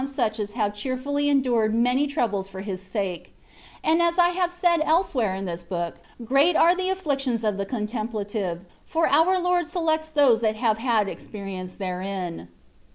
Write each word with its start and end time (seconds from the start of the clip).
185 0.01 0.25
such 0.33 0.39
as 0.41 0.51
have 0.53 0.73
cheerfully 0.73 1.29
endured 1.29 1.75
many 1.75 2.07
troubles 2.07 2.47
for 2.47 2.61
His 2.61 2.81
sake; 2.81 3.35
and 3.83 4.01
as 4.01 4.17
I 4.17 4.29
have 4.29 4.51
said 4.51 4.77
elsewhere 4.83 5.35
in 5.35 5.45
this 5.45 5.63
book, 5.63 5.97
great 6.25 6.55
are 6.55 6.73
the 6.75 6.89
afflictions 6.89 7.43
of 7.43 7.57
the 7.57 7.65
^^ 7.65 7.69
Contempla 7.69 8.25
tive/' 8.25 8.65
for 8.83 9.07
our 9.07 9.39
Lord 9.39 9.67
selects 9.67 10.09
those 10.09 10.39
who 10.41 10.47
have 10.53 10.79
had 10.79 11.07
experience 11.07 11.75
therein. 11.75 12.47